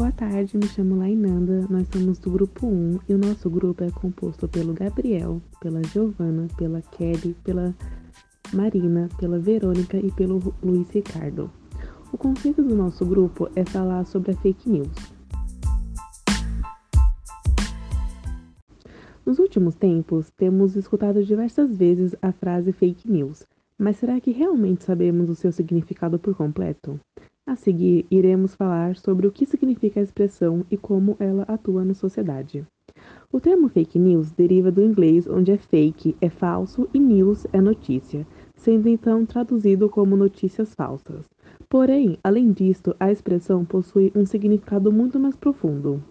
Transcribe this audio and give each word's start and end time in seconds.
Boa 0.00 0.12
tarde, 0.12 0.56
me 0.56 0.66
chamo 0.66 0.96
Lainanda, 0.96 1.66
nós 1.68 1.86
somos 1.88 2.18
do 2.18 2.30
grupo 2.30 2.66
1 2.66 3.00
e 3.06 3.12
o 3.12 3.18
nosso 3.18 3.50
grupo 3.50 3.84
é 3.84 3.90
composto 3.90 4.48
pelo 4.48 4.72
Gabriel, 4.72 5.42
pela 5.60 5.84
Giovana, 5.84 6.48
pela 6.56 6.80
Kelly, 6.80 7.36
pela 7.44 7.74
Marina, 8.50 9.10
pela 9.18 9.38
Verônica 9.38 9.98
e 9.98 10.10
pelo 10.10 10.54
Luiz 10.62 10.88
Ricardo. 10.88 11.50
O 12.10 12.16
conceito 12.16 12.62
do 12.62 12.74
nosso 12.74 13.04
grupo 13.04 13.50
é 13.54 13.62
falar 13.62 14.06
sobre 14.06 14.30
a 14.32 14.36
fake 14.38 14.70
news. 14.70 14.88
Nos 19.26 19.38
últimos 19.38 19.74
tempos, 19.74 20.30
temos 20.30 20.76
escutado 20.76 21.22
diversas 21.22 21.76
vezes 21.76 22.16
a 22.22 22.32
frase 22.32 22.72
fake 22.72 23.06
news, 23.06 23.46
mas 23.76 23.98
será 23.98 24.18
que 24.18 24.30
realmente 24.30 24.82
sabemos 24.82 25.28
o 25.28 25.34
seu 25.34 25.52
significado 25.52 26.18
por 26.18 26.34
completo? 26.34 26.98
A 27.46 27.56
seguir, 27.56 28.06
iremos 28.10 28.54
falar 28.54 28.96
sobre 28.96 29.26
o 29.26 29.32
que 29.32 29.44
significa 29.44 29.98
a 29.98 30.02
expressão 30.02 30.64
e 30.70 30.76
como 30.76 31.16
ela 31.18 31.42
atua 31.48 31.84
na 31.84 31.94
sociedade. 31.94 32.64
O 33.32 33.40
termo 33.40 33.68
fake 33.68 33.98
news 33.98 34.30
deriva 34.32 34.70
do 34.70 34.82
inglês, 34.82 35.26
onde 35.26 35.52
é 35.52 35.56
fake 35.56 36.16
é 36.20 36.28
falso 36.28 36.88
e 36.92 36.98
news 36.98 37.46
é 37.52 37.60
notícia, 37.60 38.26
sendo 38.54 38.88
então 38.88 39.24
traduzido 39.24 39.88
como 39.88 40.16
notícias 40.16 40.74
falsas. 40.74 41.24
Porém, 41.68 42.18
além 42.22 42.52
disto, 42.52 42.94
a 42.98 43.10
expressão 43.10 43.64
possui 43.64 44.12
um 44.14 44.26
significado 44.26 44.92
muito 44.92 45.18
mais 45.18 45.36
profundo. 45.36 46.02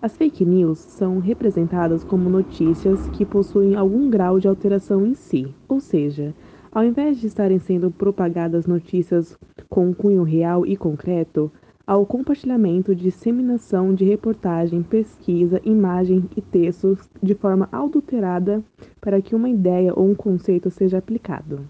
As 0.00 0.16
fake 0.16 0.44
news 0.46 0.78
são 0.78 1.18
representadas 1.18 2.02
como 2.04 2.30
notícias 2.30 3.06
que 3.08 3.26
possuem 3.26 3.74
algum 3.74 4.08
grau 4.08 4.40
de 4.40 4.48
alteração 4.48 5.04
em 5.04 5.14
si, 5.14 5.54
ou 5.68 5.78
seja, 5.78 6.34
ao 6.72 6.84
invés 6.84 7.18
de 7.18 7.26
estarem 7.26 7.58
sendo 7.58 7.90
propagadas 7.90 8.66
notícias 8.66 9.36
com 9.68 9.94
cunho 9.94 10.22
real 10.22 10.66
e 10.66 10.76
concreto, 10.76 11.50
ao 11.86 12.06
compartilhamento 12.06 12.92
e 12.92 12.94
disseminação 12.94 13.92
de 13.92 14.04
reportagem, 14.04 14.82
pesquisa, 14.82 15.60
imagem 15.64 16.28
e 16.36 16.40
textos 16.40 17.08
de 17.20 17.34
forma 17.34 17.68
adulterada 17.72 18.62
para 19.00 19.20
que 19.20 19.34
uma 19.34 19.48
ideia 19.48 19.92
ou 19.94 20.08
um 20.08 20.14
conceito 20.14 20.70
seja 20.70 20.98
aplicado. 20.98 21.68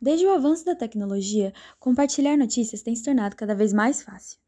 Desde 0.00 0.26
o 0.26 0.32
avanço 0.32 0.64
da 0.64 0.76
tecnologia, 0.76 1.52
compartilhar 1.80 2.36
notícias 2.36 2.82
tem 2.82 2.94
se 2.94 3.02
tornado 3.02 3.34
cada 3.34 3.54
vez 3.54 3.72
mais 3.72 4.02
fácil. 4.02 4.43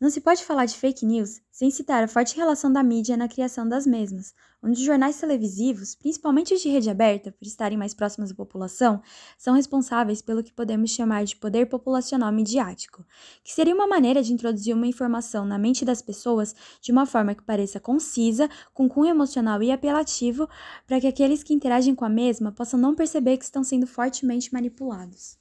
Não 0.00 0.10
se 0.10 0.20
pode 0.20 0.44
falar 0.44 0.64
de 0.64 0.76
fake 0.76 1.04
news 1.04 1.40
sem 1.50 1.72
citar 1.72 2.04
a 2.04 2.08
forte 2.08 2.36
relação 2.36 2.72
da 2.72 2.84
mídia 2.84 3.16
na 3.16 3.26
criação 3.26 3.68
das 3.68 3.84
mesmas, 3.84 4.32
onde 4.62 4.78
os 4.78 4.86
jornais 4.86 5.18
televisivos, 5.18 5.96
principalmente 5.96 6.54
os 6.54 6.60
de 6.60 6.68
rede 6.68 6.88
aberta, 6.88 7.32
por 7.32 7.44
estarem 7.44 7.76
mais 7.76 7.94
próximos 7.94 8.30
da 8.30 8.36
população, 8.36 9.02
são 9.36 9.54
responsáveis 9.54 10.22
pelo 10.22 10.44
que 10.44 10.52
podemos 10.52 10.92
chamar 10.92 11.24
de 11.24 11.34
poder 11.34 11.66
populacional 11.66 12.30
midiático, 12.30 13.04
que 13.42 13.52
seria 13.52 13.74
uma 13.74 13.88
maneira 13.88 14.22
de 14.22 14.32
introduzir 14.32 14.72
uma 14.72 14.86
informação 14.86 15.44
na 15.44 15.58
mente 15.58 15.84
das 15.84 16.00
pessoas 16.00 16.54
de 16.80 16.92
uma 16.92 17.04
forma 17.04 17.34
que 17.34 17.42
pareça 17.42 17.80
concisa, 17.80 18.48
com 18.72 18.88
cunho 18.88 19.10
emocional 19.10 19.60
e 19.64 19.72
apelativo, 19.72 20.48
para 20.86 21.00
que 21.00 21.08
aqueles 21.08 21.42
que 21.42 21.52
interagem 21.52 21.96
com 21.96 22.04
a 22.04 22.08
mesma 22.08 22.52
possam 22.52 22.78
não 22.78 22.94
perceber 22.94 23.36
que 23.36 23.44
estão 23.44 23.64
sendo 23.64 23.84
fortemente 23.84 24.52
manipulados. 24.52 25.36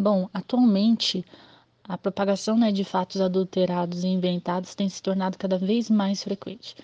Bom, 0.00 0.28
atualmente 0.32 1.24
a 1.82 1.98
propagação 1.98 2.56
né, 2.56 2.70
de 2.70 2.84
fatos 2.84 3.20
adulterados 3.20 4.04
e 4.04 4.06
inventados 4.06 4.72
tem 4.72 4.88
se 4.88 5.02
tornado 5.02 5.36
cada 5.36 5.58
vez 5.58 5.90
mais 5.90 6.22
frequente, 6.22 6.76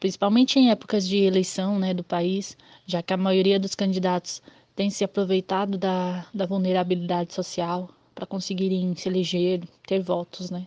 principalmente 0.00 0.58
em 0.58 0.70
épocas 0.70 1.06
de 1.06 1.18
eleição 1.18 1.78
né, 1.78 1.92
do 1.92 2.02
país, 2.02 2.56
já 2.86 3.02
que 3.02 3.12
a 3.12 3.16
maioria 3.18 3.60
dos 3.60 3.74
candidatos 3.74 4.40
tem 4.74 4.88
se 4.88 5.04
aproveitado 5.04 5.76
da, 5.76 6.24
da 6.32 6.46
vulnerabilidade 6.46 7.34
social 7.34 7.90
para 8.14 8.24
conseguirem 8.24 8.96
se 8.96 9.06
eleger, 9.06 9.60
ter 9.86 10.00
votos. 10.00 10.50
Né? 10.50 10.66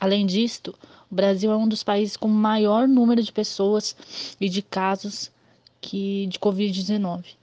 Além 0.00 0.26
disto, 0.26 0.74
o 1.08 1.14
Brasil 1.14 1.52
é 1.52 1.56
um 1.56 1.68
dos 1.68 1.84
países 1.84 2.16
com 2.16 2.26
maior 2.26 2.88
número 2.88 3.22
de 3.22 3.30
pessoas 3.30 3.96
e 4.40 4.48
de 4.48 4.62
casos 4.62 5.30
que, 5.80 6.26
de 6.26 6.40
Covid-19 6.40 7.36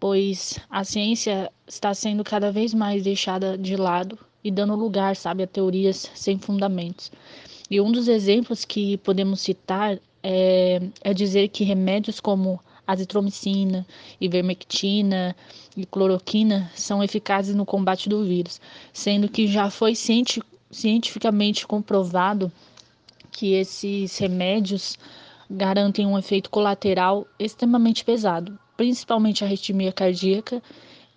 pois 0.00 0.58
a 0.70 0.82
ciência 0.82 1.52
está 1.68 1.92
sendo 1.92 2.24
cada 2.24 2.50
vez 2.50 2.72
mais 2.72 3.04
deixada 3.04 3.56
de 3.56 3.76
lado 3.76 4.18
e 4.42 4.50
dando 4.50 4.74
lugar, 4.74 5.14
sabe, 5.14 5.42
a 5.42 5.46
teorias 5.46 6.10
sem 6.14 6.38
fundamentos. 6.38 7.12
E 7.70 7.80
um 7.80 7.92
dos 7.92 8.08
exemplos 8.08 8.64
que 8.64 8.96
podemos 8.96 9.42
citar 9.42 9.98
é, 10.22 10.80
é 11.02 11.14
dizer 11.14 11.48
que 11.48 11.62
remédios 11.62 12.18
como 12.18 12.58
azitromicina, 12.86 13.86
ivermectina 14.20 15.36
e 15.76 15.86
cloroquina 15.86 16.70
são 16.74 17.04
eficazes 17.04 17.54
no 17.54 17.64
combate 17.64 18.08
do 18.08 18.24
vírus, 18.24 18.60
sendo 18.92 19.28
que 19.28 19.46
já 19.46 19.70
foi 19.70 19.94
cienti 19.94 20.42
cientificamente 20.72 21.66
comprovado 21.66 22.50
que 23.32 23.54
esses 23.54 24.16
remédios 24.18 24.96
garantem 25.50 26.06
um 26.06 26.16
efeito 26.16 26.48
colateral 26.48 27.26
extremamente 27.38 28.04
pesado, 28.04 28.56
principalmente 28.76 29.42
a 29.42 29.46
arritmia 29.48 29.92
cardíaca, 29.92 30.62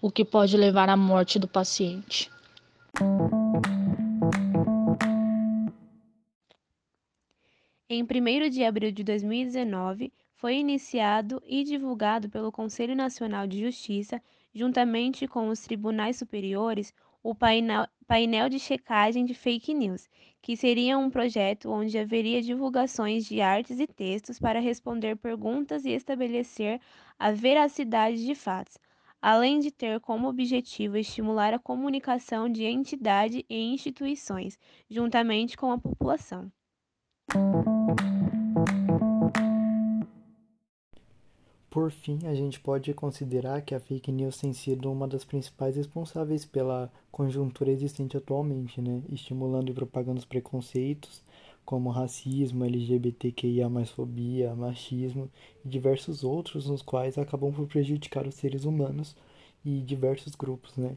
o 0.02 0.10
que 0.10 0.26
pode 0.26 0.58
levar 0.58 0.90
à 0.90 0.98
morte 0.98 1.38
do 1.38 1.48
paciente. 1.48 2.32
Em 7.88 8.02
1 8.02 8.50
de 8.50 8.64
abril 8.64 8.92
de 8.92 9.04
2019, 9.04 10.12
foi 10.36 10.56
iniciado 10.56 11.42
e 11.48 11.64
divulgado 11.64 12.28
pelo 12.28 12.52
Conselho 12.52 12.96
Nacional 12.96 13.46
de 13.46 13.62
Justiça, 13.62 14.20
juntamente 14.54 15.28
com 15.28 15.48
os 15.48 15.60
tribunais 15.62 16.18
superiores, 16.18 16.92
o 17.24 17.34
painel, 17.34 17.88
painel 18.06 18.50
de 18.50 18.60
checagem 18.60 19.26
de 19.26 19.34
fake 19.34 19.74
news, 19.74 20.10
que 20.42 20.58
seria 20.58 20.98
um 20.98 21.10
projeto 21.10 21.72
onde 21.72 21.98
haveria 21.98 22.42
divulgações 22.42 23.26
de 23.26 23.40
artes 23.40 23.80
e 23.80 23.88
textos 23.88 24.40
para 24.40 24.60
responder 24.60 25.16
perguntas 25.16 25.86
e 25.86 25.92
estabelecer 25.92 26.82
a 27.18 27.32
veracidade 27.32 28.26
de 28.26 28.36
fatos, 28.36 28.78
além 29.22 29.60
de 29.60 29.72
ter 29.72 30.02
como 30.02 30.28
objetivo 30.28 30.98
estimular 30.98 31.54
a 31.54 31.60
comunicação 31.60 32.50
de 32.50 32.66
entidade 32.66 33.46
e 33.50 33.58
instituições, 33.74 34.60
juntamente 34.90 35.56
com 35.56 35.72
a 35.72 35.78
população. 35.80 36.52
Por 41.74 41.90
fim, 41.90 42.20
a 42.28 42.36
gente 42.36 42.60
pode 42.60 42.94
considerar 42.94 43.64
que 43.64 43.74
a 43.74 43.80
fake 43.80 44.12
news 44.12 44.38
tem 44.38 44.54
sido 44.54 44.92
uma 44.92 45.08
das 45.08 45.26
principais 45.26 45.76
responsáveis 45.76 46.46
pela 46.46 46.94
conjuntura 47.12 47.72
existente 47.72 48.16
atualmente, 48.16 48.80
né? 48.80 49.02
estimulando 49.10 49.72
e 49.72 49.74
propagando 49.74 50.20
os 50.20 50.24
preconceitos 50.24 51.24
como 51.66 51.90
racismo, 51.90 52.64
LGBTQIA, 52.64 53.68
fobia, 53.88 54.54
machismo 54.54 55.28
e 55.66 55.68
diversos 55.68 56.24
outros, 56.24 56.70
nos 56.70 56.84
quais 56.84 57.18
acabam 57.18 57.52
por 57.52 57.66
prejudicar 57.66 58.28
os 58.28 58.36
seres 58.36 58.66
humanos 58.66 59.16
e 59.66 59.82
diversos 59.82 60.36
grupos, 60.36 60.78
né? 60.78 60.96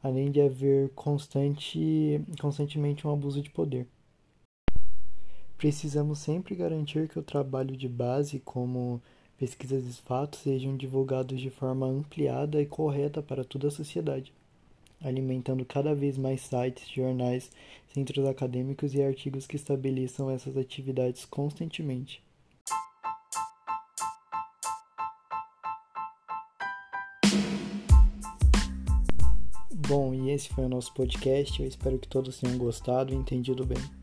além 0.00 0.30
de 0.30 0.40
haver 0.40 0.90
constante, 0.90 2.20
constantemente 2.40 3.04
um 3.08 3.12
abuso 3.12 3.42
de 3.42 3.50
poder. 3.50 3.88
Precisamos 5.58 6.20
sempre 6.20 6.54
garantir 6.54 7.08
que 7.08 7.18
o 7.18 7.24
trabalho 7.24 7.76
de 7.76 7.88
base, 7.88 8.38
como 8.38 9.02
pesquisas 9.42 9.84
e 9.88 10.02
fatos 10.02 10.38
sejam 10.38 10.76
divulgados 10.76 11.40
de 11.40 11.50
forma 11.50 11.84
ampliada 11.84 12.62
e 12.62 12.66
correta 12.66 13.20
para 13.20 13.42
toda 13.42 13.66
a 13.66 13.70
sociedade, 13.72 14.32
alimentando 15.02 15.64
cada 15.64 15.92
vez 15.96 16.16
mais 16.16 16.42
sites, 16.42 16.88
jornais, 16.88 17.50
centros 17.92 18.24
acadêmicos 18.24 18.94
e 18.94 19.02
artigos 19.02 19.44
que 19.44 19.56
estabeleçam 19.56 20.30
essas 20.30 20.56
atividades 20.56 21.24
constantemente. 21.24 22.22
Bom, 29.88 30.14
e 30.14 30.30
esse 30.30 30.50
foi 30.50 30.66
o 30.66 30.68
nosso 30.68 30.94
podcast. 30.94 31.60
Eu 31.60 31.66
espero 31.66 31.98
que 31.98 32.06
todos 32.06 32.38
tenham 32.38 32.56
gostado 32.56 33.12
e 33.12 33.16
entendido 33.16 33.66
bem. 33.66 34.01